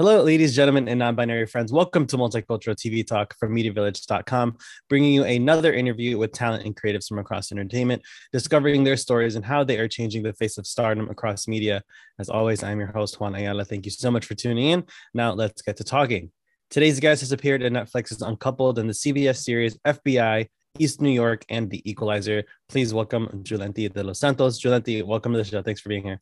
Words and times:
Hello, 0.00 0.22
ladies, 0.22 0.54
gentlemen, 0.54 0.86
and 0.86 1.00
non 1.00 1.16
binary 1.16 1.44
friends. 1.44 1.72
Welcome 1.72 2.06
to 2.06 2.16
Multicultural 2.16 2.76
TV 2.76 3.04
Talk 3.04 3.34
from 3.36 3.52
MediaVillage.com, 3.52 4.56
bringing 4.88 5.12
you 5.12 5.24
another 5.24 5.72
interview 5.72 6.16
with 6.18 6.30
talent 6.30 6.64
and 6.64 6.76
creatives 6.76 7.08
from 7.08 7.18
across 7.18 7.50
entertainment, 7.50 8.02
discovering 8.30 8.84
their 8.84 8.96
stories 8.96 9.34
and 9.34 9.44
how 9.44 9.64
they 9.64 9.76
are 9.76 9.88
changing 9.88 10.22
the 10.22 10.32
face 10.34 10.56
of 10.56 10.68
stardom 10.68 11.10
across 11.10 11.48
media. 11.48 11.82
As 12.20 12.28
always, 12.28 12.62
I'm 12.62 12.78
your 12.78 12.92
host, 12.92 13.18
Juan 13.18 13.34
Ayala. 13.34 13.64
Thank 13.64 13.86
you 13.86 13.90
so 13.90 14.08
much 14.08 14.24
for 14.24 14.36
tuning 14.36 14.66
in. 14.68 14.84
Now, 15.14 15.32
let's 15.32 15.62
get 15.62 15.76
to 15.78 15.84
talking. 15.84 16.30
Today's 16.70 17.00
guest 17.00 17.22
has 17.22 17.32
appeared 17.32 17.64
in 17.64 17.72
Netflix's 17.72 18.22
Uncoupled 18.22 18.78
and 18.78 18.88
the 18.88 18.94
CBS 18.94 19.38
series 19.38 19.76
FBI, 19.78 20.46
East 20.78 21.00
New 21.00 21.10
York, 21.10 21.44
and 21.48 21.68
The 21.68 21.82
Equalizer. 21.90 22.44
Please 22.68 22.94
welcome 22.94 23.26
Julenti 23.42 23.92
de 23.92 24.04
los 24.04 24.20
Santos. 24.20 24.60
Jhulenty, 24.60 25.02
welcome 25.04 25.32
to 25.32 25.38
the 25.38 25.44
show. 25.44 25.60
Thanks 25.60 25.80
for 25.80 25.88
being 25.88 26.04
here. 26.04 26.20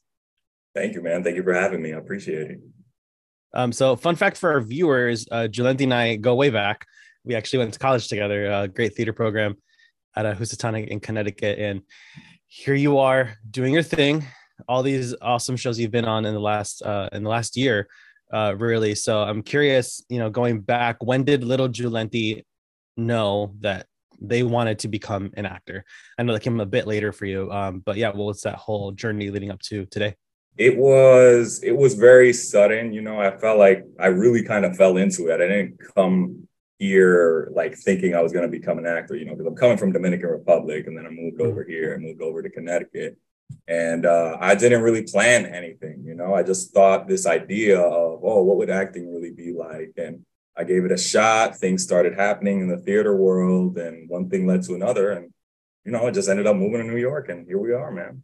Thank 0.75 0.95
you, 0.95 1.03
man. 1.03 1.23
Thank 1.23 1.37
you 1.37 1.43
for 1.43 1.53
having 1.53 1.83
me. 1.83 1.93
I 1.93 1.99
appreciate 1.99 2.51
it. 2.53 2.61
Um, 3.57 3.73
so, 3.73 3.97
fun 3.97 4.17
fact 4.17 4.37
for 4.37 4.53
our 4.53 4.61
viewers: 4.61 5.27
uh, 5.33 5.49
Jhulenty 5.51 5.85
and 5.85 5.95
I 5.95 6.17
go 6.17 6.35
way 6.35 6.51
back. 6.51 6.87
We 7.25 7.35
actually 7.35 7.61
went 7.61 7.73
to 7.73 7.79
college 7.79 8.07
together. 8.07 8.53
A 8.53 8.69
great 8.69 8.95
theater 8.95 9.15
program 9.15 9.57
at 10.15 10.27
a 10.27 10.35
Housatonic 10.35 10.89
in 10.89 11.01
Connecticut, 11.01 11.59
and 11.59 11.81
here 12.47 12.75
you 12.75 12.99
are 12.99 13.33
doing 13.51 13.73
your 13.73 13.83
thing. 13.83 14.25
All 14.69 14.83
these 14.83 15.15
awesome 15.23 15.57
shows 15.57 15.79
you've 15.79 15.91
been 15.91 16.05
on 16.05 16.27
in 16.27 16.35
the 16.35 16.41
last 16.41 16.83
uh, 16.83 17.09
in 17.13 17.23
the 17.23 17.31
last 17.31 17.57
year, 17.57 17.89
uh, 18.31 18.55
really. 18.59 18.95
So, 18.95 19.23
I'm 19.23 19.43
curious. 19.43 20.05
You 20.11 20.19
know, 20.19 20.29
going 20.29 20.61
back, 20.61 21.03
when 21.03 21.25
did 21.25 21.43
little 21.43 21.69
Jhulenty 21.69 22.45
know 22.99 23.55
that 23.61 23.87
they 24.21 24.43
wanted 24.43 24.81
to 24.81 24.89
become 24.89 25.31
an 25.35 25.47
actor? 25.47 25.83
I 26.19 26.25
know 26.25 26.35
that 26.35 26.43
came 26.43 26.61
a 26.61 26.67
bit 26.67 26.87
later 26.87 27.11
for 27.11 27.25
you, 27.25 27.51
um, 27.51 27.81
but 27.87 27.97
yeah, 27.97 28.09
what 28.09 28.27
was 28.27 28.43
that 28.43 28.57
whole 28.57 28.93
journey 28.93 29.31
leading 29.31 29.51
up 29.51 29.63
to 29.63 29.87
today? 29.87 30.15
It 30.57 30.77
was 30.77 31.61
it 31.63 31.77
was 31.77 31.95
very 31.95 32.33
sudden 32.33 32.93
you 32.93 33.03
know 33.03 33.21
i 33.21 33.37
felt 33.37 33.59
like 33.59 33.85
i 34.01 34.07
really 34.07 34.43
kind 34.43 34.65
of 34.65 34.77
fell 34.77 34.97
into 34.97 35.29
it. 35.29 35.35
I 35.35 35.47
didn't 35.49 35.79
come 35.95 36.49
here 36.79 37.51
like 37.55 37.75
thinking 37.75 38.15
i 38.15 38.21
was 38.21 38.33
going 38.33 38.45
to 38.45 38.51
become 38.51 38.79
an 38.79 38.87
actor 38.87 39.17
you 39.17 39.25
know 39.25 39.33
because 39.33 39.47
i'm 39.47 39.57
coming 39.57 39.79
from 39.79 39.93
dominican 39.93 40.29
republic 40.29 40.87
and 40.87 40.97
then 40.97 41.07
i 41.07 41.11
moved 41.11 41.41
over 41.41 41.65
here 41.65 41.95
and 41.95 42.03
moved 42.03 42.21
over 42.21 42.43
to 42.43 42.51
connecticut. 42.51 43.17
And 43.69 44.05
uh, 44.05 44.37
i 44.41 44.55
didn't 44.55 44.83
really 44.83 45.03
plan 45.03 45.47
anything 45.47 46.03
you 46.05 46.15
know? 46.15 46.35
I 46.35 46.43
just 46.43 46.73
thought 46.75 47.09
this 47.09 47.27
idea 47.27 47.81
of 47.81 48.21
oh 48.23 48.43
what 48.43 48.57
would 48.57 48.71
acting 48.71 49.13
really 49.13 49.33
be 49.33 49.53
like? 49.53 49.93
And 49.97 50.25
i 50.57 50.65
gave 50.65 50.85
it 50.85 50.93
a 50.93 50.99
shot. 50.99 51.57
Things 51.57 51.83
started 51.83 52.15
happening 52.15 52.61
in 52.61 52.69
the 52.69 52.79
theater 52.79 53.15
world 53.17 53.79
and 53.79 54.09
one 54.09 54.29
thing 54.29 54.47
led 54.47 54.63
to 54.65 54.75
another 54.75 55.13
and 55.13 55.33
you 55.85 55.93
know 55.93 56.07
i 56.07 56.11
just 56.11 56.29
ended 56.29 56.47
up 56.47 56.57
moving 56.57 56.81
to 56.81 56.87
new 56.87 56.97
york 56.97 57.29
and 57.29 57.47
here 57.47 57.59
we 57.59 57.73
are 57.73 57.93
man 57.93 58.23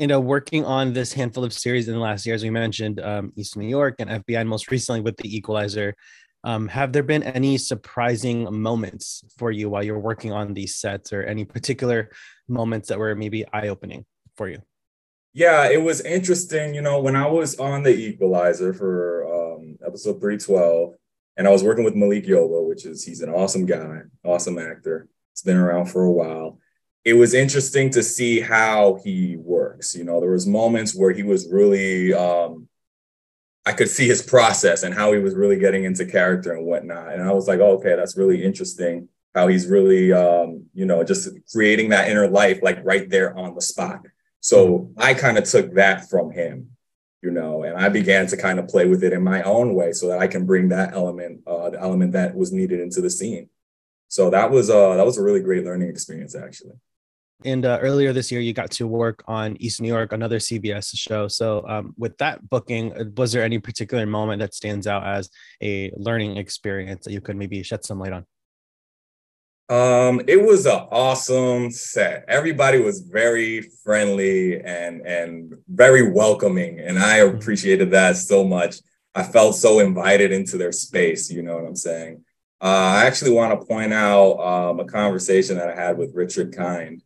you 0.00 0.06
know, 0.06 0.18
working 0.18 0.64
on 0.64 0.94
this 0.94 1.12
handful 1.12 1.44
of 1.44 1.52
series 1.52 1.86
in 1.86 1.92
the 1.92 2.00
last 2.00 2.24
year, 2.24 2.34
as 2.34 2.42
we 2.42 2.48
mentioned, 2.48 3.00
um, 3.00 3.34
East 3.36 3.54
New 3.58 3.68
York 3.68 3.96
and 3.98 4.08
FBI, 4.08 4.40
and 4.40 4.48
most 4.48 4.70
recently 4.70 5.02
with 5.02 5.14
The 5.18 5.36
Equalizer. 5.36 5.94
Um, 6.42 6.68
have 6.68 6.94
there 6.94 7.02
been 7.02 7.22
any 7.22 7.58
surprising 7.58 8.50
moments 8.50 9.22
for 9.36 9.50
you 9.50 9.68
while 9.68 9.82
you're 9.82 9.98
working 9.98 10.32
on 10.32 10.54
these 10.54 10.76
sets, 10.76 11.12
or 11.12 11.22
any 11.24 11.44
particular 11.44 12.08
moments 12.48 12.88
that 12.88 12.98
were 12.98 13.14
maybe 13.14 13.44
eye 13.52 13.68
opening 13.68 14.06
for 14.36 14.48
you? 14.48 14.62
Yeah, 15.34 15.68
it 15.68 15.82
was 15.82 16.00
interesting. 16.00 16.74
You 16.74 16.80
know, 16.80 16.98
when 17.00 17.14
I 17.14 17.26
was 17.26 17.60
on 17.60 17.82
The 17.82 17.94
Equalizer 17.94 18.72
for 18.72 19.26
um, 19.26 19.76
episode 19.86 20.18
312, 20.18 20.94
and 21.36 21.46
I 21.46 21.50
was 21.50 21.62
working 21.62 21.84
with 21.84 21.94
Malik 21.94 22.24
Yoba, 22.24 22.66
which 22.66 22.86
is 22.86 23.04
he's 23.04 23.20
an 23.20 23.28
awesome 23.28 23.66
guy, 23.66 24.00
awesome 24.24 24.58
actor. 24.58 25.08
He's 25.34 25.42
been 25.42 25.58
around 25.58 25.90
for 25.90 26.04
a 26.04 26.10
while 26.10 26.58
it 27.04 27.14
was 27.14 27.34
interesting 27.34 27.90
to 27.90 28.02
see 28.02 28.40
how 28.40 28.98
he 29.02 29.36
works. 29.38 29.94
You 29.94 30.04
know, 30.04 30.20
there 30.20 30.30
was 30.30 30.46
moments 30.46 30.94
where 30.94 31.12
he 31.12 31.22
was 31.22 31.48
really, 31.50 32.12
um, 32.12 32.68
I 33.64 33.72
could 33.72 33.88
see 33.88 34.06
his 34.06 34.22
process 34.22 34.82
and 34.82 34.94
how 34.94 35.12
he 35.12 35.18
was 35.18 35.34
really 35.34 35.58
getting 35.58 35.84
into 35.84 36.04
character 36.04 36.52
and 36.52 36.66
whatnot. 36.66 37.12
And 37.12 37.22
I 37.22 37.32
was 37.32 37.48
like, 37.48 37.60
oh, 37.60 37.78
okay, 37.78 37.96
that's 37.96 38.16
really 38.16 38.42
interesting. 38.42 39.08
How 39.34 39.46
he's 39.48 39.66
really, 39.66 40.12
um, 40.12 40.66
you 40.74 40.86
know, 40.86 41.04
just 41.04 41.28
creating 41.52 41.90
that 41.90 42.08
inner 42.08 42.28
life, 42.28 42.60
like 42.62 42.80
right 42.84 43.08
there 43.08 43.36
on 43.36 43.54
the 43.54 43.62
spot. 43.62 44.00
So 44.40 44.90
I 44.96 45.14
kind 45.14 45.38
of 45.38 45.44
took 45.44 45.74
that 45.74 46.08
from 46.10 46.32
him, 46.32 46.70
you 47.22 47.30
know, 47.30 47.62
and 47.62 47.76
I 47.76 47.90
began 47.90 48.26
to 48.28 48.36
kind 48.36 48.58
of 48.58 48.68
play 48.68 48.86
with 48.86 49.04
it 49.04 49.12
in 49.12 49.22
my 49.22 49.42
own 49.42 49.74
way 49.74 49.92
so 49.92 50.08
that 50.08 50.18
I 50.18 50.26
can 50.26 50.46
bring 50.46 50.70
that 50.70 50.94
element, 50.94 51.42
uh, 51.46 51.70
the 51.70 51.80
element 51.80 52.12
that 52.12 52.34
was 52.34 52.52
needed 52.52 52.80
into 52.80 53.00
the 53.00 53.10
scene. 53.10 53.48
So 54.08 54.30
that 54.30 54.50
was 54.50 54.68
uh 54.70 54.96
that 54.96 55.06
was 55.06 55.18
a 55.18 55.22
really 55.22 55.40
great 55.40 55.64
learning 55.64 55.88
experience 55.88 56.34
actually. 56.34 56.74
And 57.44 57.64
uh, 57.64 57.78
earlier 57.80 58.12
this 58.12 58.30
year, 58.30 58.40
you 58.40 58.52
got 58.52 58.70
to 58.72 58.86
work 58.86 59.24
on 59.26 59.56
East 59.60 59.80
New 59.80 59.88
York, 59.88 60.12
another 60.12 60.38
CBS 60.38 60.90
show. 60.94 61.28
So, 61.28 61.64
um, 61.66 61.94
with 61.96 62.16
that 62.18 62.48
booking, 62.48 62.92
uh, 62.92 63.04
was 63.16 63.32
there 63.32 63.42
any 63.42 63.58
particular 63.58 64.04
moment 64.06 64.40
that 64.40 64.54
stands 64.54 64.86
out 64.86 65.06
as 65.06 65.30
a 65.62 65.90
learning 65.96 66.36
experience 66.36 67.04
that 67.04 67.12
you 67.12 67.20
could 67.20 67.36
maybe 67.36 67.62
shed 67.62 67.84
some 67.84 67.98
light 67.98 68.12
on? 68.12 68.26
Um, 69.70 70.20
it 70.26 70.42
was 70.42 70.66
an 70.66 70.86
awesome 70.90 71.70
set. 71.70 72.24
Everybody 72.26 72.78
was 72.78 73.00
very 73.00 73.62
friendly 73.84 74.60
and 74.60 75.06
and 75.06 75.54
very 75.68 76.10
welcoming, 76.10 76.80
and 76.80 76.98
I 76.98 77.20
mm-hmm. 77.20 77.36
appreciated 77.36 77.90
that 77.92 78.16
so 78.16 78.44
much. 78.44 78.76
I 79.14 79.22
felt 79.22 79.54
so 79.54 79.78
invited 79.78 80.32
into 80.32 80.58
their 80.58 80.72
space. 80.72 81.30
You 81.30 81.42
know 81.42 81.54
what 81.54 81.64
I'm 81.64 81.76
saying? 81.76 82.24
Uh, 82.60 82.98
I 83.00 83.06
actually 83.06 83.30
want 83.30 83.58
to 83.58 83.66
point 83.66 83.92
out 83.92 84.38
um, 84.40 84.80
a 84.80 84.84
conversation 84.84 85.56
that 85.56 85.70
I 85.70 85.74
had 85.74 85.96
with 85.96 86.14
Richard 86.14 86.54
Kind 86.54 87.02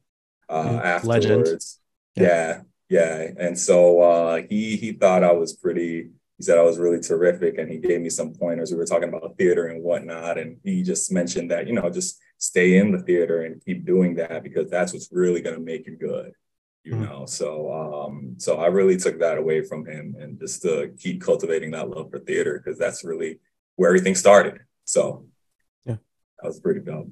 uh, 0.48 0.80
afterwards. 0.82 1.80
Yeah. 2.16 2.24
yeah, 2.24 2.60
yeah. 2.88 3.28
And 3.38 3.58
so 3.58 4.00
uh, 4.00 4.42
he 4.48 4.76
he 4.76 4.92
thought 4.92 5.24
I 5.24 5.32
was 5.32 5.52
pretty. 5.54 6.10
He 6.36 6.42
said 6.42 6.58
I 6.58 6.62
was 6.62 6.78
really 6.78 7.00
terrific, 7.00 7.58
and 7.58 7.70
he 7.70 7.78
gave 7.78 8.00
me 8.00 8.10
some 8.10 8.34
pointers. 8.34 8.72
We 8.72 8.78
were 8.78 8.86
talking 8.86 9.08
about 9.08 9.36
theater 9.38 9.68
and 9.68 9.82
whatnot, 9.82 10.38
and 10.38 10.58
he 10.64 10.82
just 10.82 11.12
mentioned 11.12 11.50
that 11.50 11.66
you 11.66 11.74
know 11.74 11.88
just 11.90 12.20
stay 12.38 12.76
in 12.76 12.92
the 12.92 12.98
theater 12.98 13.42
and 13.42 13.64
keep 13.64 13.84
doing 13.84 14.16
that 14.16 14.42
because 14.42 14.70
that's 14.70 14.92
what's 14.92 15.08
really 15.12 15.40
going 15.40 15.56
to 15.56 15.62
make 15.62 15.86
you 15.86 15.96
good 15.96 16.32
you 16.84 16.92
mm-hmm. 16.92 17.04
know 17.04 17.26
so 17.26 17.72
um 17.72 18.34
so 18.36 18.58
i 18.58 18.66
really 18.66 18.96
took 18.96 19.18
that 19.18 19.38
away 19.38 19.62
from 19.62 19.86
him 19.86 20.14
and 20.20 20.38
just 20.38 20.62
to 20.62 20.92
keep 20.98 21.20
cultivating 21.22 21.70
that 21.70 21.88
love 21.88 22.10
for 22.10 22.18
theater 22.18 22.60
because 22.62 22.78
that's 22.78 23.02
really 23.04 23.40
where 23.76 23.88
everything 23.88 24.14
started 24.14 24.60
so 24.84 25.24
yeah 25.86 25.96
that 26.40 26.48
was 26.48 26.60
pretty 26.60 26.80
dope 26.80 27.08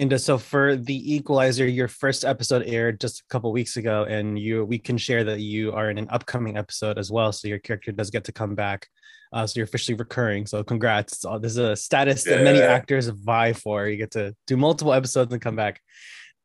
and 0.00 0.18
so 0.18 0.38
for 0.38 0.76
the 0.76 1.14
Equalizer, 1.14 1.68
your 1.68 1.86
first 1.86 2.24
episode 2.24 2.62
aired 2.66 2.98
just 2.98 3.20
a 3.20 3.24
couple 3.28 3.52
weeks 3.52 3.76
ago, 3.76 4.04
and 4.04 4.38
you 4.38 4.64
we 4.64 4.78
can 4.78 4.96
share 4.96 5.24
that 5.24 5.40
you 5.40 5.72
are 5.72 5.90
in 5.90 5.98
an 5.98 6.08
upcoming 6.08 6.56
episode 6.56 6.96
as 6.98 7.10
well. 7.10 7.32
So 7.32 7.48
your 7.48 7.58
character 7.58 7.92
does 7.92 8.08
get 8.08 8.24
to 8.24 8.32
come 8.32 8.54
back. 8.54 8.88
Uh, 9.30 9.46
so 9.46 9.58
you're 9.58 9.64
officially 9.64 9.94
recurring. 9.94 10.46
So 10.46 10.64
congrats! 10.64 11.22
This 11.40 11.52
is 11.52 11.58
a 11.58 11.76
status 11.76 12.26
yeah. 12.26 12.36
that 12.36 12.44
many 12.44 12.62
actors 12.62 13.08
vie 13.08 13.52
for. 13.52 13.88
You 13.88 13.98
get 13.98 14.12
to 14.12 14.34
do 14.46 14.56
multiple 14.56 14.94
episodes 14.94 15.34
and 15.34 15.42
come 15.42 15.54
back. 15.54 15.82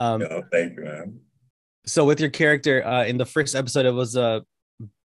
Um, 0.01 0.19
yeah, 0.19 0.41
thank 0.51 0.77
you, 0.77 0.83
man. 0.83 1.19
So 1.85 2.03
with 2.03 2.19
your 2.19 2.31
character 2.31 2.85
uh, 2.85 3.05
in 3.05 3.17
the 3.17 3.25
first 3.25 3.55
episode, 3.55 3.85
it 3.85 3.91
was 3.91 4.17
a 4.17 4.43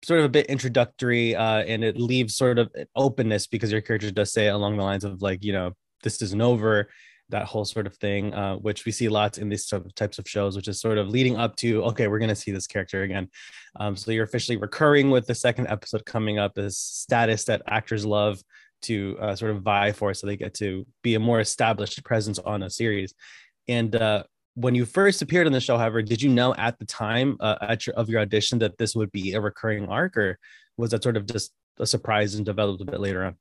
sort 0.05 0.19
of 0.19 0.27
a 0.27 0.29
bit 0.29 0.47
introductory, 0.47 1.37
uh, 1.37 1.63
and 1.63 1.85
it 1.85 1.97
leaves 1.97 2.35
sort 2.35 2.59
of 2.59 2.73
openness 2.97 3.47
because 3.47 3.71
your 3.71 3.83
character 3.83 4.11
does 4.11 4.33
say 4.33 4.49
along 4.49 4.79
the 4.79 4.83
lines 4.83 5.05
of 5.05 5.23
like, 5.23 5.45
you 5.45 5.53
know, 5.53 5.75
this 6.03 6.21
isn't 6.23 6.43
over 6.43 6.89
that 7.33 7.47
whole 7.47 7.65
sort 7.65 7.87
of 7.87 7.97
thing, 7.97 8.33
uh, 8.33 8.55
which 8.57 8.85
we 8.87 8.93
see 8.93 9.09
lots 9.09 9.39
in 9.39 9.49
these 9.49 9.71
types 9.97 10.19
of 10.19 10.29
shows, 10.29 10.55
which 10.55 10.69
is 10.69 10.81
sort 10.81 10.99
of 10.99 11.09
leading 11.09 11.37
up 11.37 11.57
to 11.57 11.83
okay, 11.85 12.07
we're 12.07 12.21
going 12.21 12.29
to 12.29 12.37
see 12.37 12.53
this 12.53 12.69
character 12.69 13.03
again. 13.03 13.29
Um, 13.81 13.97
so 13.97 14.13
you're 14.13 14.25
officially 14.25 14.57
recurring 14.57 15.11
with 15.11 15.27
the 15.27 15.35
second 15.35 15.67
episode 15.67 16.07
coming 16.07 16.39
up. 16.39 16.55
This 16.55 16.79
status 16.79 17.45
that 17.45 17.63
actors 17.67 18.07
love 18.07 18.41
to 18.83 19.17
uh, 19.21 19.35
sort 19.35 19.51
of 19.51 19.63
vie 19.63 19.93
for, 19.93 20.15
so 20.15 20.27
they 20.27 20.37
get 20.37 20.55
to 20.55 20.87
be 21.03 21.15
a 21.15 21.21
more 21.21 21.41
established 21.41 22.03
presence 22.05 22.39
on 22.39 22.63
a 22.63 22.71
series. 22.71 23.15
And 23.69 23.95
uh, 23.97 24.25
when 24.55 24.75
you 24.75 24.85
first 24.85 25.23
appeared 25.23 25.47
on 25.47 25.53
the 25.53 25.61
show, 25.61 25.79
however, 25.79 26.03
did 26.03 26.23
you 26.23 26.29
know 26.29 26.55
at 26.55 26.79
the 26.79 26.85
time 26.85 27.37
uh, 27.41 27.57
at 27.61 27.87
your, 27.87 27.97
of 27.97 28.09
your 28.09 28.21
audition 28.21 28.59
that 28.61 28.79
this 28.79 28.95
would 28.95 29.11
be 29.11 29.33
a 29.33 29.41
recurring 29.41 29.89
arc, 29.89 30.17
or 30.17 30.39
was 30.77 30.91
that 30.91 31.03
sort 31.03 31.17
of 31.17 31.27
just 31.27 31.53
a 31.79 31.87
surprise 31.87 32.35
and 32.35 32.45
developed 32.45 32.83
a 32.83 32.85
bit 32.85 33.01
later 33.01 33.25
on? 33.25 33.37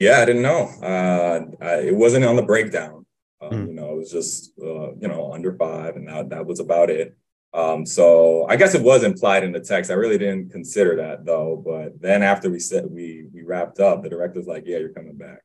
Yeah, 0.00 0.20
I 0.20 0.24
didn't 0.24 0.42
know. 0.42 0.62
Uh, 0.82 1.44
it 1.82 1.94
wasn't 1.94 2.24
on 2.24 2.36
the 2.36 2.42
breakdown. 2.42 3.04
Um, 3.40 3.50
mm. 3.50 3.66
You 3.68 3.74
know, 3.74 3.92
it 3.92 3.96
was 3.96 4.10
just 4.10 4.52
uh, 4.60 4.92
you 4.94 5.08
know 5.08 5.32
under 5.32 5.54
five, 5.54 5.96
and 5.96 6.08
that 6.08 6.30
that 6.30 6.46
was 6.46 6.60
about 6.60 6.90
it. 6.90 7.16
Um, 7.52 7.84
so 7.84 8.46
I 8.48 8.56
guess 8.56 8.74
it 8.74 8.82
was 8.82 9.02
implied 9.02 9.42
in 9.42 9.52
the 9.52 9.60
text. 9.60 9.90
I 9.90 9.94
really 9.94 10.18
didn't 10.18 10.50
consider 10.50 10.96
that 10.96 11.24
though. 11.24 11.56
But 11.56 12.00
then 12.00 12.22
after 12.22 12.50
we 12.50 12.60
said 12.60 12.86
we 12.88 13.26
we 13.32 13.42
wrapped 13.42 13.80
up, 13.80 14.02
the 14.02 14.08
director's 14.08 14.46
like, 14.46 14.64
"Yeah, 14.66 14.78
you're 14.78 14.90
coming 14.90 15.16
back." 15.16 15.42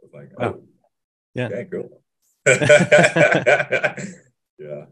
I 0.00 0.02
was 0.02 0.12
like, 0.12 0.30
"Oh, 0.38 0.50
wow. 0.50 0.60
yeah, 1.34 1.46
okay, 1.46 1.68
cool." 1.70 2.02
yeah. 4.58 4.84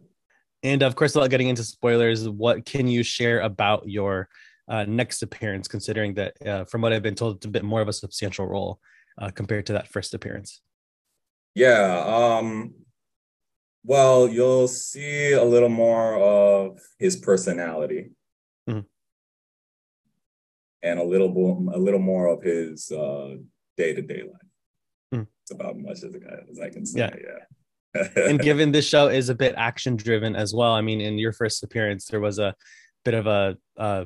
And 0.65 0.83
of 0.83 0.95
course, 0.95 1.15
without 1.15 1.31
getting 1.31 1.49
into 1.49 1.65
spoilers, 1.65 2.29
what 2.29 2.65
can 2.65 2.87
you 2.87 3.03
share 3.03 3.41
about 3.41 3.89
your 3.89 4.29
uh, 4.69 4.85
next 4.85 5.23
appearance? 5.23 5.69
Considering 5.69 6.15
that, 6.15 6.35
uh, 6.47 6.65
from 6.65 6.83
what 6.83 6.93
I've 6.93 7.03
been 7.03 7.17
told, 7.17 7.37
it's 7.37 7.47
a 7.47 7.51
bit 7.51 7.65
more 7.65 7.81
of 7.81 7.89
a 7.89 7.93
substantial 7.93 8.47
role 8.47 8.81
uh, 9.19 9.31
compared 9.31 9.67
to 9.67 9.73
that 9.75 9.89
first 9.89 10.15
appearance. 10.15 10.61
Yeah. 11.55 12.03
Um, 12.07 12.75
well, 13.85 14.29
you'll 14.29 14.69
see 14.69 15.33
a 15.33 15.45
little 15.45 15.69
more 15.69 16.17
of 16.19 16.79
his 16.99 17.17
personality. 17.17 18.11
Mm-hmm. 18.69 18.81
and 20.85 21.01
a 21.01 21.05
little 21.05 21.29
more, 21.29 21.75
a 21.75 21.79
little 21.79 22.01
more 22.01 22.29
of 22.29 22.43
his 22.43 22.87
day 23.77 23.95
to 23.95 24.03
day 24.03 24.23
life. 24.23 25.15
Mm. 25.15 25.27
It's 25.43 25.51
about 25.51 25.77
much 25.79 26.05
as, 26.05 26.15
as 26.51 26.61
I 26.61 26.71
can 26.71 26.87
say. 26.87 27.01
Yeah. 27.01 28.01
yeah. 28.17 28.25
and 28.25 28.39
given 28.49 28.73
this 28.73 28.87
show 28.87 29.09
is 29.09 29.29
a 29.29 29.35
bit 29.35 29.55
action 29.57 29.97
driven 29.97 30.37
as 30.37 30.55
well, 30.55 30.73
I 30.73 30.81
mean, 30.81 31.01
in 31.01 31.19
your 31.19 31.33
first 31.33 31.63
appearance, 31.63 32.07
there 32.07 32.21
was 32.21 32.39
a 32.39 32.55
bit 33.05 33.15
of 33.15 33.27
a, 33.27 33.57
uh, 33.77 34.05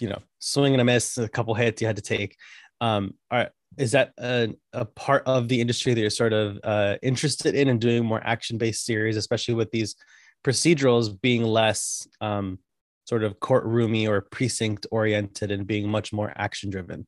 you 0.00 0.08
know, 0.08 0.20
swing 0.38 0.74
and 0.74 0.80
a 0.80 0.84
miss, 0.84 1.16
a 1.18 1.28
couple 1.28 1.54
hits 1.54 1.80
you 1.80 1.86
had 1.86 1.96
to 1.96 2.02
take. 2.02 2.36
Um, 2.80 3.14
are, 3.30 3.50
is 3.76 3.92
that 3.92 4.12
a, 4.18 4.48
a 4.72 4.84
part 4.84 5.22
of 5.26 5.48
the 5.48 5.60
industry 5.60 5.94
that 5.94 6.00
you're 6.00 6.10
sort 6.10 6.32
of 6.32 6.58
uh, 6.64 6.96
interested 7.02 7.54
in 7.54 7.68
and 7.68 7.80
doing 7.80 8.04
more 8.04 8.20
action 8.24 8.58
based 8.58 8.84
series, 8.84 9.16
especially 9.16 9.54
with 9.54 9.70
these 9.70 9.96
procedurals 10.44 11.20
being 11.20 11.42
less 11.42 12.06
um, 12.20 12.58
sort 13.04 13.22
of 13.22 13.38
courtroomy 13.40 14.08
or 14.08 14.20
precinct 14.20 14.86
oriented 14.90 15.50
and 15.50 15.66
being 15.66 15.88
much 15.88 16.12
more 16.12 16.32
action 16.36 16.70
driven? 16.70 17.06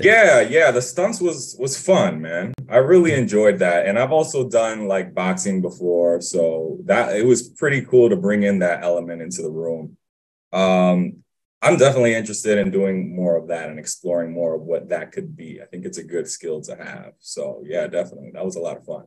Yeah, 0.00 0.40
yeah, 0.40 0.72
the 0.72 0.82
stunts 0.82 1.20
was 1.20 1.56
was 1.60 1.80
fun, 1.80 2.20
man. 2.20 2.54
I 2.68 2.78
really 2.78 3.12
enjoyed 3.12 3.60
that, 3.60 3.86
and 3.86 3.96
I've 3.96 4.10
also 4.10 4.48
done 4.48 4.88
like 4.88 5.14
boxing 5.14 5.62
before, 5.62 6.20
so 6.20 6.78
that 6.86 7.14
it 7.14 7.24
was 7.24 7.50
pretty 7.50 7.82
cool 7.82 8.10
to 8.10 8.16
bring 8.16 8.42
in 8.42 8.58
that 8.58 8.82
element 8.82 9.22
into 9.22 9.42
the 9.42 9.50
room. 9.50 9.96
Um, 10.52 11.22
I'm 11.66 11.76
definitely 11.76 12.14
interested 12.14 12.58
in 12.58 12.70
doing 12.70 13.12
more 13.12 13.36
of 13.36 13.48
that 13.48 13.68
and 13.68 13.76
exploring 13.76 14.32
more 14.32 14.54
of 14.54 14.62
what 14.62 14.88
that 14.90 15.10
could 15.10 15.36
be. 15.36 15.60
I 15.60 15.64
think 15.66 15.84
it's 15.84 15.98
a 15.98 16.04
good 16.04 16.28
skill 16.28 16.60
to 16.60 16.76
have. 16.76 17.14
So 17.18 17.64
yeah, 17.66 17.88
definitely, 17.88 18.30
that 18.34 18.44
was 18.44 18.54
a 18.54 18.60
lot 18.60 18.76
of 18.76 18.84
fun. 18.84 19.06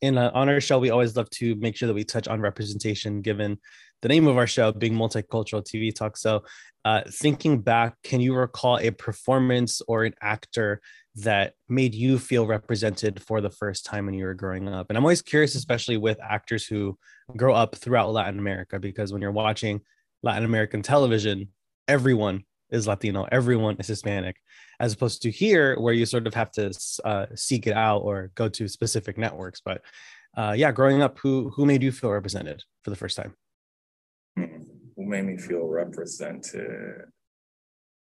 In 0.00 0.16
uh, 0.16 0.30
on 0.32 0.48
our 0.48 0.58
show, 0.58 0.78
we 0.78 0.88
always 0.88 1.14
love 1.16 1.28
to 1.30 1.54
make 1.56 1.76
sure 1.76 1.86
that 1.86 1.94
we 1.94 2.02
touch 2.02 2.28
on 2.28 2.40
representation, 2.40 3.20
given 3.20 3.58
the 4.00 4.08
name 4.08 4.26
of 4.26 4.38
our 4.38 4.46
show 4.46 4.72
being 4.72 4.94
multicultural 4.94 5.62
TV 5.62 5.94
talk. 5.94 6.16
So, 6.16 6.44
uh, 6.86 7.02
thinking 7.10 7.60
back, 7.60 7.96
can 8.02 8.22
you 8.22 8.34
recall 8.34 8.78
a 8.78 8.90
performance 8.90 9.82
or 9.86 10.04
an 10.04 10.14
actor 10.22 10.80
that 11.16 11.52
made 11.68 11.94
you 11.94 12.18
feel 12.18 12.46
represented 12.46 13.22
for 13.22 13.42
the 13.42 13.50
first 13.50 13.84
time 13.84 14.06
when 14.06 14.14
you 14.14 14.24
were 14.24 14.32
growing 14.32 14.66
up? 14.66 14.86
And 14.88 14.96
I'm 14.96 15.04
always 15.04 15.20
curious, 15.20 15.56
especially 15.56 15.98
with 15.98 16.18
actors 16.22 16.64
who 16.64 16.98
grow 17.36 17.52
up 17.52 17.76
throughout 17.76 18.14
Latin 18.14 18.38
America, 18.38 18.80
because 18.80 19.12
when 19.12 19.20
you're 19.20 19.30
watching 19.30 19.82
Latin 20.22 20.46
American 20.46 20.80
television, 20.80 21.48
everyone 21.88 22.44
is 22.70 22.86
Latino, 22.86 23.26
everyone 23.30 23.76
is 23.78 23.86
Hispanic, 23.86 24.36
as 24.80 24.94
opposed 24.94 25.22
to 25.22 25.30
here 25.30 25.78
where 25.78 25.94
you 25.94 26.06
sort 26.06 26.26
of 26.26 26.34
have 26.34 26.50
to 26.52 26.72
uh, 27.04 27.26
seek 27.34 27.66
it 27.66 27.74
out 27.74 27.98
or 27.98 28.30
go 28.34 28.48
to 28.48 28.68
specific 28.68 29.18
networks. 29.18 29.60
But 29.64 29.82
uh, 30.36 30.54
yeah, 30.56 30.72
growing 30.72 31.02
up, 31.02 31.18
who 31.18 31.50
who 31.50 31.66
made 31.66 31.82
you 31.82 31.92
feel 31.92 32.10
represented 32.10 32.62
for 32.82 32.90
the 32.90 32.96
first 32.96 33.16
time? 33.16 33.34
who 34.96 35.04
made 35.04 35.24
me 35.24 35.36
feel 35.36 35.66
represented. 35.66 37.02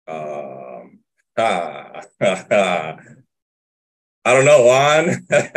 Um, 0.07 1.00
ah, 1.38 2.01
I 2.21 2.97
don't 4.25 4.45
know, 4.45 4.65
Juan. 4.65 5.25
yeah, 5.30 5.50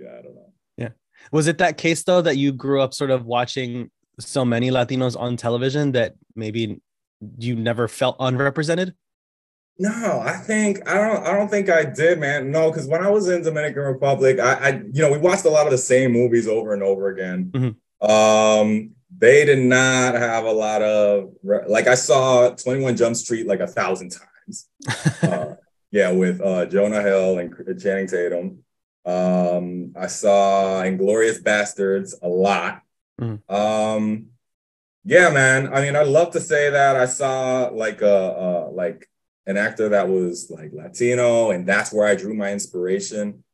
I 0.00 0.22
don't 0.22 0.34
know. 0.34 0.52
Yeah. 0.76 0.88
Was 1.32 1.46
it 1.46 1.58
that 1.58 1.78
case 1.78 2.02
though 2.04 2.22
that 2.22 2.36
you 2.36 2.52
grew 2.52 2.80
up 2.80 2.94
sort 2.94 3.10
of 3.10 3.26
watching 3.26 3.90
so 4.20 4.44
many 4.44 4.70
Latinos 4.70 5.18
on 5.18 5.36
television 5.36 5.92
that 5.92 6.16
maybe 6.34 6.80
you 7.38 7.56
never 7.56 7.88
felt 7.88 8.16
unrepresented? 8.20 8.94
No, 9.78 10.20
I 10.22 10.32
think 10.34 10.86
I 10.86 10.94
don't. 10.94 11.26
I 11.26 11.32
don't 11.32 11.48
think 11.48 11.70
I 11.70 11.84
did, 11.84 12.18
man. 12.18 12.50
No, 12.50 12.70
because 12.70 12.86
when 12.86 13.02
I 13.02 13.08
was 13.08 13.28
in 13.28 13.42
Dominican 13.42 13.82
Republic, 13.82 14.38
I, 14.38 14.52
I, 14.52 14.68
you 14.92 15.00
know, 15.00 15.10
we 15.10 15.16
watched 15.16 15.46
a 15.46 15.48
lot 15.48 15.66
of 15.66 15.70
the 15.72 15.78
same 15.78 16.12
movies 16.12 16.46
over 16.46 16.74
and 16.74 16.82
over 16.82 17.08
again. 17.08 17.50
Mm-hmm. 17.50 18.10
Um, 18.10 18.90
they 19.16 19.46
did 19.46 19.58
not 19.58 20.14
have 20.14 20.44
a 20.44 20.52
lot 20.52 20.82
of 20.82 21.30
like 21.42 21.86
I 21.86 21.94
saw 21.94 22.50
Twenty 22.50 22.82
One 22.82 22.94
Jump 22.94 23.16
Street 23.16 23.46
like 23.46 23.60
a 23.60 23.66
thousand 23.66 24.10
times. 24.10 24.68
uh, 25.22 25.54
yeah, 25.90 26.12
with 26.12 26.42
uh, 26.42 26.66
Jonah 26.66 27.00
Hill 27.00 27.38
and 27.38 27.80
Channing 27.80 28.06
Tatum. 28.06 28.58
Um, 29.06 29.94
I 29.98 30.08
saw 30.08 30.82
Inglourious 30.82 31.42
Basterds 31.42 32.12
a 32.22 32.28
lot. 32.28 32.82
Mm-hmm. 33.20 33.54
Um, 33.54 34.26
yeah, 35.04 35.30
man. 35.30 35.72
I 35.72 35.80
mean, 35.82 35.96
I'd 35.96 36.06
love 36.06 36.32
to 36.32 36.40
say 36.40 36.70
that 36.70 36.96
I 36.96 37.06
saw 37.06 37.70
like 37.72 38.02
a, 38.02 38.06
a 38.06 38.70
like 38.70 39.08
an 39.46 39.56
actor 39.56 39.88
that 39.90 40.08
was 40.08 40.50
like 40.50 40.72
Latino, 40.72 41.50
and 41.50 41.66
that's 41.66 41.92
where 41.92 42.06
I 42.06 42.14
drew 42.14 42.34
my 42.34 42.52
inspiration. 42.52 43.44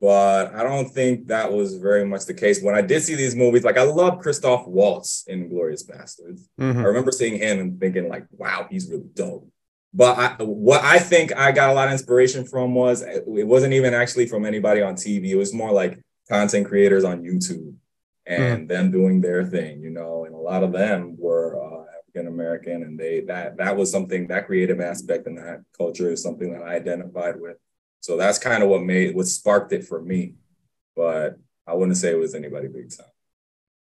But 0.00 0.52
I 0.54 0.64
don't 0.64 0.88
think 0.88 1.28
that 1.28 1.52
was 1.52 1.76
very 1.76 2.04
much 2.04 2.24
the 2.24 2.34
case. 2.34 2.60
When 2.60 2.74
I 2.74 2.82
did 2.82 3.02
see 3.02 3.14
these 3.14 3.36
movies, 3.36 3.62
like 3.62 3.76
I 3.76 3.84
love 3.84 4.18
Christoph 4.20 4.66
Waltz 4.66 5.24
in 5.28 5.48
Glorious 5.48 5.84
Bastards. 5.84 6.48
Mm-hmm. 6.60 6.80
I 6.80 6.82
remember 6.82 7.12
seeing 7.12 7.38
him 7.38 7.60
and 7.60 7.80
thinking, 7.80 8.08
like, 8.08 8.26
wow, 8.32 8.66
he's 8.68 8.90
really 8.90 9.08
dope. 9.14 9.48
But 9.94 10.18
I, 10.18 10.42
what 10.42 10.82
I 10.82 10.98
think 10.98 11.36
I 11.36 11.52
got 11.52 11.70
a 11.70 11.74
lot 11.74 11.86
of 11.86 11.92
inspiration 11.92 12.44
from 12.44 12.74
was 12.74 13.02
it 13.02 13.24
wasn't 13.26 13.74
even 13.74 13.94
actually 13.94 14.26
from 14.26 14.44
anybody 14.44 14.82
on 14.82 14.94
TV. 14.94 15.26
It 15.30 15.36
was 15.36 15.54
more 15.54 15.70
like 15.70 16.00
content 16.28 16.66
creators 16.66 17.04
on 17.04 17.22
YouTube 17.22 17.74
and 18.26 18.64
mm. 18.64 18.68
them 18.68 18.90
doing 18.90 19.20
their 19.20 19.44
thing, 19.44 19.80
you 19.82 19.90
know. 19.90 20.24
And 20.24 20.34
a 20.34 20.38
lot 20.38 20.62
of 20.62 20.72
them 20.72 21.16
were 21.18 21.60
uh, 21.62 21.84
African 21.98 22.32
American, 22.32 22.82
and 22.82 22.98
they 22.98 23.20
that 23.22 23.56
that 23.58 23.76
was 23.76 23.90
something 23.90 24.28
that 24.28 24.46
creative 24.46 24.80
aspect 24.80 25.26
and 25.26 25.38
that 25.38 25.62
culture 25.76 26.10
is 26.10 26.22
something 26.22 26.52
that 26.52 26.62
I 26.62 26.76
identified 26.76 27.40
with. 27.40 27.56
So 28.00 28.16
that's 28.16 28.38
kind 28.38 28.62
of 28.62 28.68
what 28.68 28.82
made 28.82 29.14
what 29.14 29.26
sparked 29.26 29.72
it 29.72 29.84
for 29.84 30.00
me. 30.00 30.34
But 30.94 31.38
I 31.66 31.74
wouldn't 31.74 31.96
say 31.96 32.10
it 32.10 32.18
was 32.18 32.34
anybody 32.34 32.68
big 32.68 32.90
time. 32.96 33.06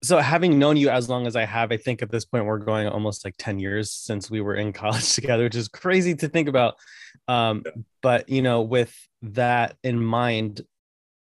So 0.03 0.19
having 0.19 0.59
known 0.59 0.77
you 0.77 0.91
as 0.91 1.09
long 1.09 1.29
as 1.29 1.37
I 1.37 1.45
have, 1.45 1.71
I 1.71 1.77
think 1.77 2.03
at 2.03 2.11
this 2.11 2.25
point 2.25 2.45
we're 2.45 2.59
going 2.59 2.89
almost 2.89 3.25
like 3.25 3.37
10 3.39 3.61
years 3.61 3.93
since 3.93 4.29
we 4.29 4.41
were 4.41 4.57
in 4.57 4.73
college 4.73 5.15
together, 5.15 5.45
which 5.45 5.55
is 5.55 5.69
crazy 5.69 6.15
to 6.17 6.29
think 6.29 6.49
about. 6.49 6.75
Um, 7.29 7.63
yeah. 7.65 7.73
but 8.03 8.29
you 8.29 8.43
know, 8.43 8.63
with 8.63 8.93
that 9.23 9.77
in 9.85 10.05
mind, 10.05 10.63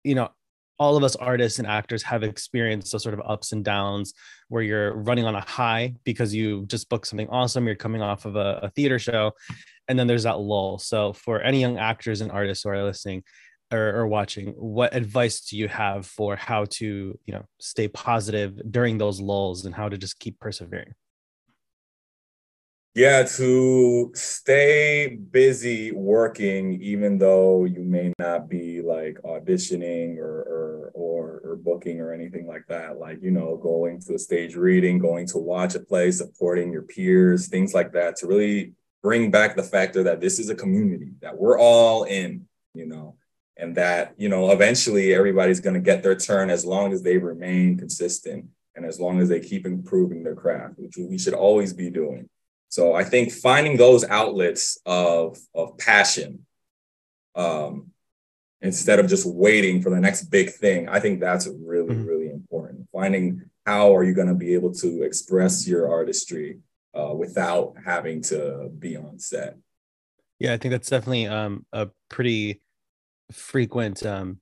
you 0.02 0.16
know, 0.16 0.30
all 0.78 0.96
of 0.96 1.05
us 1.05 1.17
artists 1.17 1.58
and 1.58 1.67
actors 1.67 2.02
have 2.02 2.23
experienced 2.23 2.93
those 2.93 3.02
sort 3.02 3.14
of 3.14 3.23
ups 3.26 3.52
and 3.52 3.64
downs 3.64 4.12
where 4.49 4.62
you're 4.62 4.94
running 4.94 5.25
on 5.25 5.34
a 5.34 5.40
high 5.40 5.94
because 6.05 6.34
you 6.34 6.67
just 6.67 6.88
booked 6.88 7.06
something 7.06 7.28
awesome 7.28 7.67
you're 7.67 7.75
coming 7.75 8.02
off 8.02 8.25
of 8.25 8.37
a, 8.37 8.61
a, 8.62 8.70
theater 8.70 8.99
show 8.99 9.32
and 9.88 9.99
then 9.99 10.06
there's 10.06 10.25
that 10.25 10.38
lull. 10.38 10.78
So 10.78 11.12
for 11.12 11.40
any 11.40 11.61
young 11.61 11.78
actors 11.78 12.20
and 12.20 12.31
artists 12.31 12.64
who 12.64 12.70
are 12.70 12.82
listening 12.82 13.23
or, 13.73 14.00
or 14.00 14.06
watching 14.06 14.49
what 14.50 14.94
advice 14.94 15.40
do 15.40 15.56
you 15.56 15.69
have 15.69 16.06
for 16.06 16.37
how 16.37 16.67
to 16.67 17.19
you 17.25 17.34
know 17.34 17.44
stay 17.58 17.88
positive 17.88 18.60
during 18.70 18.98
those 18.98 19.20
lulls 19.20 19.65
and 19.65 19.74
how 19.74 19.89
to 19.89 19.98
just 19.98 20.19
keep 20.19 20.39
persevering 20.39 20.93
yeah, 22.96 23.24
to 23.24 24.10
stay 24.15 25.19
busy 25.31 25.93
working, 25.93 26.81
even 26.81 27.19
though 27.19 27.67
you 27.67 27.82
may 27.82 28.10
not 28.19 28.48
be 28.48 28.81
like 28.81 29.19
auditioning 29.22 30.17
or, 30.17 30.41
or 30.41 30.93
or 30.94 31.43
or, 31.44 31.56
booking 31.56 32.00
or 32.00 32.15
anything 32.15 32.46
like 32.46 32.65
that. 32.69 32.98
Like 32.98 33.19
you 33.20 33.31
know, 33.32 33.58
going 33.58 34.00
to 34.00 34.15
a 34.15 34.19
stage 34.19 34.56
reading, 34.56 34.98
going 34.98 35.26
to 35.26 35.36
watch 35.36 35.74
a 35.74 35.81
play, 35.81 36.10
supporting 36.10 36.72
your 36.72 36.84
peers, 36.84 37.48
things 37.48 37.74
like 37.74 37.93
that. 37.93 38.17
To 38.17 38.26
really 38.26 38.72
bring 39.03 39.31
back 39.31 39.56
the 39.56 39.62
factor 39.62 40.03
that 40.05 40.22
this 40.22 40.38
is 40.38 40.48
a 40.48 40.55
community 40.55 41.12
that 41.20 41.36
we're 41.36 41.58
all 41.58 42.05
in. 42.05 42.46
You 42.72 42.86
know, 42.86 43.17
and 43.58 43.76
that 43.76 44.15
you 44.17 44.31
know 44.31 44.53
eventually 44.53 45.12
everybody's 45.12 45.60
going 45.60 45.74
to 45.74 45.81
get 45.81 46.03
their 46.03 46.17
turn 46.17 46.48
as 46.48 46.65
long 46.65 46.94
as 46.94 47.03
they 47.03 47.19
remain 47.19 47.76
consistent 47.76 48.46
and 48.74 48.86
as 48.86 48.98
long 48.98 49.20
as 49.20 49.29
they 49.29 49.41
keep 49.41 49.67
improving 49.67 50.22
their 50.22 50.34
craft, 50.34 50.79
which 50.79 50.96
we 50.96 51.19
should 51.19 51.34
always 51.34 51.74
be 51.74 51.91
doing. 51.91 52.31
So 52.69 52.94
I 52.94 53.05
think 53.05 53.32
finding 53.32 53.77
those 53.77 54.05
outlets 54.05 54.79
of, 54.85 55.39
of 55.55 55.79
passion 55.79 56.46
um, 57.35 57.93
instead 58.61 58.99
of 58.99 59.08
just 59.08 59.27
waiting 59.27 59.82
for 59.82 59.91
the 59.91 60.01
next 60.01 60.25
big 60.25 60.51
thing, 60.51 60.89
I 60.89 61.01
think 61.01 61.20
that's 61.20 61.46
really, 61.46 61.94
mm-hmm. 61.94 62.05
really 62.05 62.31
important. 62.31 62.89
Finding 62.93 63.43
how 63.65 63.94
are 63.94 64.05
you 64.05 64.15
going 64.15 64.29
to 64.29 64.35
be 64.35 64.55
able 64.55 64.73
to 64.75 65.03
express 65.03 65.67
your 65.67 65.91
artistry 65.91 66.58
uh, 66.96 67.15
without 67.15 67.75
having 67.85 68.23
to 68.23 68.70
be 68.79 68.96
on 68.96 69.19
set. 69.19 69.56
Yeah, 70.39 70.53
I 70.53 70.56
think 70.56 70.73
that's 70.73 70.89
definitely 70.89 71.27
um, 71.27 71.67
a 71.73 71.89
pretty 72.08 72.63
frequent 73.32 74.05
um, 74.05 74.41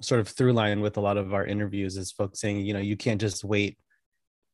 sort 0.00 0.20
of 0.20 0.28
through 0.28 0.52
line 0.52 0.80
with 0.80 0.96
a 0.96 1.00
lot 1.00 1.16
of 1.16 1.34
our 1.34 1.44
interviews 1.44 1.96
is 1.96 2.12
folks 2.12 2.40
saying, 2.40 2.60
you 2.60 2.74
know, 2.74 2.80
you 2.80 2.96
can't 2.96 3.20
just 3.20 3.44
wait 3.44 3.78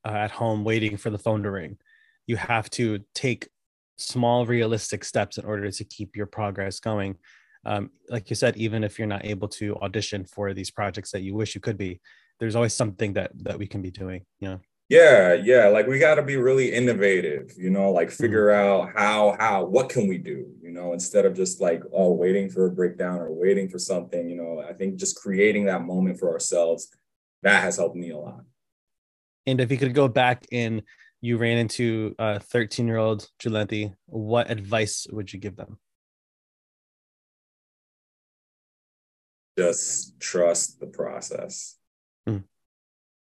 uh, 0.04 0.10
at 0.10 0.30
home 0.30 0.64
waiting 0.64 0.96
for 0.96 1.10
the 1.10 1.18
phone 1.18 1.42
to 1.42 1.50
ring 1.50 1.78
you 2.26 2.36
have 2.36 2.70
to 2.70 3.00
take 3.14 3.48
small 3.96 4.46
realistic 4.46 5.04
steps 5.04 5.38
in 5.38 5.44
order 5.44 5.70
to 5.70 5.84
keep 5.84 6.16
your 6.16 6.26
progress 6.26 6.80
going 6.80 7.16
um, 7.64 7.90
like 8.08 8.28
you 8.30 8.36
said 8.36 8.56
even 8.56 8.82
if 8.82 8.98
you're 8.98 9.06
not 9.06 9.24
able 9.24 9.48
to 9.48 9.76
audition 9.76 10.24
for 10.24 10.52
these 10.52 10.70
projects 10.70 11.12
that 11.12 11.22
you 11.22 11.34
wish 11.34 11.54
you 11.54 11.60
could 11.60 11.78
be 11.78 12.00
there's 12.40 12.56
always 12.56 12.74
something 12.74 13.12
that 13.12 13.30
that 13.34 13.58
we 13.58 13.66
can 13.66 13.82
be 13.82 13.90
doing 13.90 14.24
you 14.40 14.48
know 14.48 14.60
yeah 14.88 15.34
yeah 15.34 15.68
like 15.68 15.86
we 15.86 15.98
got 15.98 16.16
to 16.16 16.22
be 16.22 16.36
really 16.36 16.72
innovative 16.72 17.52
you 17.56 17.70
know 17.70 17.90
like 17.90 18.08
mm-hmm. 18.08 18.22
figure 18.22 18.48
mm-hmm. 18.48 18.88
out 18.88 18.92
how 18.94 19.36
how 19.38 19.64
what 19.64 19.88
can 19.88 20.08
we 20.08 20.18
do 20.18 20.46
you 20.60 20.70
know 20.70 20.92
instead 20.92 21.24
of 21.24 21.34
just 21.34 21.60
like 21.60 21.82
oh 21.92 22.12
waiting 22.12 22.48
for 22.48 22.66
a 22.66 22.70
breakdown 22.70 23.18
or 23.18 23.32
waiting 23.32 23.68
for 23.68 23.78
something 23.78 24.28
you 24.28 24.36
know 24.36 24.62
i 24.68 24.72
think 24.72 24.96
just 24.96 25.16
creating 25.16 25.64
that 25.64 25.82
moment 25.82 26.18
for 26.18 26.32
ourselves 26.32 26.88
that 27.42 27.62
has 27.62 27.76
helped 27.76 27.96
me 27.96 28.10
a 28.10 28.18
lot 28.18 28.40
and 29.46 29.60
if 29.60 29.70
you 29.70 29.78
could 29.78 29.94
go 29.94 30.08
back 30.08 30.46
in 30.50 30.82
you 31.22 31.38
ran 31.38 31.56
into 31.56 32.14
a 32.18 32.40
13 32.40 32.86
year 32.86 32.98
old 32.98 33.28
Jhulenty, 33.40 33.94
what 34.06 34.50
advice 34.50 35.06
would 35.10 35.32
you 35.32 35.38
give 35.38 35.56
them? 35.56 35.78
Just 39.56 40.18
trust 40.18 40.80
the 40.80 40.88
process. 40.88 41.76
Mm. 42.28 42.40
I 42.40 42.42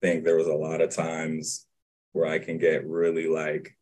think 0.02 0.24
there 0.24 0.38
was 0.38 0.48
a 0.48 0.54
lot 0.54 0.82
of 0.82 0.92
times 0.92 1.68
where 2.14 2.26
I 2.26 2.40
can 2.40 2.58
get 2.58 2.88
really 2.88 3.28
like, 3.28 3.76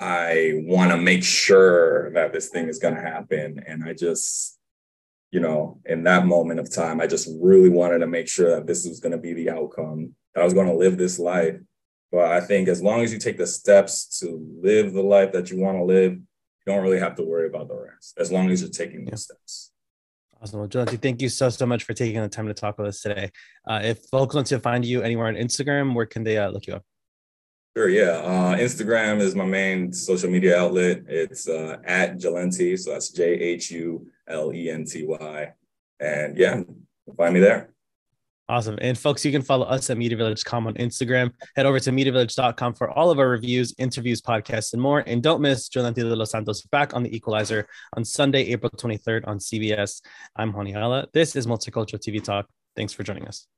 I 0.00 0.54
want 0.64 0.90
to 0.90 0.96
make 0.96 1.22
sure 1.22 2.10
that 2.12 2.32
this 2.32 2.48
thing 2.48 2.68
is 2.68 2.78
going 2.78 2.94
to 2.94 3.00
happen. 3.00 3.62
And 3.66 3.84
I 3.84 3.92
just, 3.92 4.58
you 5.30 5.40
know, 5.40 5.80
in 5.84 6.04
that 6.04 6.26
moment 6.26 6.58
of 6.58 6.74
time, 6.74 7.00
I 7.00 7.06
just 7.06 7.28
really 7.40 7.68
wanted 7.68 7.98
to 7.98 8.06
make 8.06 8.26
sure 8.26 8.56
that 8.56 8.66
this 8.66 8.86
was 8.86 8.98
going 8.98 9.12
to 9.12 9.18
be 9.18 9.34
the 9.34 9.50
outcome, 9.50 10.14
that 10.34 10.40
I 10.40 10.44
was 10.44 10.54
going 10.54 10.68
to 10.68 10.76
live 10.76 10.96
this 10.96 11.18
life. 11.20 11.60
But 12.10 12.32
I 12.32 12.40
think 12.40 12.68
as 12.68 12.82
long 12.82 13.02
as 13.02 13.12
you 13.12 13.18
take 13.18 13.36
the 13.36 13.46
steps 13.46 14.18
to 14.20 14.44
live 14.62 14.92
the 14.92 15.02
life 15.02 15.32
that 15.32 15.50
you 15.50 15.58
want 15.58 15.78
to 15.78 15.84
live, 15.84 16.12
you 16.12 16.22
don't 16.66 16.82
really 16.82 16.98
have 16.98 17.16
to 17.16 17.22
worry 17.22 17.46
about 17.46 17.68
the 17.68 17.76
rest, 17.76 18.16
as 18.18 18.32
long 18.32 18.50
as 18.50 18.62
you're 18.62 18.70
taking 18.70 19.04
those 19.04 19.24
steps. 19.24 19.72
Awesome. 20.40 20.60
Well, 20.60 20.68
Jonathan, 20.68 20.98
thank 20.98 21.20
you 21.20 21.28
so, 21.28 21.48
so 21.48 21.66
much 21.66 21.84
for 21.84 21.94
taking 21.94 22.20
the 22.20 22.28
time 22.28 22.46
to 22.46 22.54
talk 22.54 22.78
with 22.78 22.86
us 22.86 23.02
today. 23.02 23.30
Uh, 23.66 23.80
if 23.82 23.98
folks 24.10 24.34
want 24.34 24.46
to 24.46 24.60
find 24.60 24.84
you 24.84 25.02
anywhere 25.02 25.26
on 25.26 25.34
Instagram, 25.34 25.94
where 25.94 26.06
can 26.06 26.22
they 26.22 26.38
uh, 26.38 26.48
look 26.50 26.66
you 26.66 26.74
up? 26.74 26.84
Sure, 27.76 27.88
yeah. 27.88 28.18
Uh, 28.18 28.56
Instagram 28.56 29.20
is 29.20 29.34
my 29.34 29.44
main 29.44 29.92
social 29.92 30.30
media 30.30 30.58
outlet. 30.58 31.02
It's 31.08 31.48
uh, 31.48 31.78
at 31.84 32.18
Jhulenty, 32.18 32.78
so 32.78 32.92
that's 32.92 33.10
J 33.10 33.24
H 33.24 33.70
U 33.72 34.06
L 34.26 34.52
E 34.52 34.70
N 34.70 34.84
T 34.84 35.04
Y. 35.06 35.52
And 36.00 36.36
yeah, 36.36 36.62
find 37.16 37.34
me 37.34 37.40
there. 37.40 37.70
Awesome. 38.48 38.78
And 38.80 38.96
folks, 38.96 39.24
you 39.26 39.32
can 39.32 39.42
follow 39.42 39.66
us 39.66 39.90
at 39.90 39.98
MediaVillage.com 39.98 40.66
on 40.66 40.74
Instagram. 40.74 41.32
Head 41.54 41.66
over 41.66 41.78
to 41.80 41.90
MediaVillage.com 41.90 42.74
for 42.74 42.90
all 42.90 43.10
of 43.10 43.18
our 43.18 43.28
reviews, 43.28 43.74
interviews, 43.76 44.22
podcasts, 44.22 44.72
and 44.72 44.80
more. 44.80 45.04
And 45.06 45.22
don't 45.22 45.42
miss 45.42 45.68
Jonathan 45.68 46.04
Delossantos 46.04 46.68
back 46.70 46.94
on 46.94 47.02
The 47.02 47.14
Equalizer 47.14 47.68
on 47.94 48.06
Sunday, 48.06 48.44
April 48.46 48.70
23rd 48.70 49.28
on 49.28 49.38
CBS. 49.38 50.00
I'm 50.34 50.52
Juan 50.52 50.66
Ayala. 50.66 51.08
This 51.12 51.36
is 51.36 51.46
Multicultural 51.46 52.00
TV 52.00 52.24
Talk. 52.24 52.46
Thanks 52.74 52.94
for 52.94 53.02
joining 53.02 53.26
us. 53.26 53.57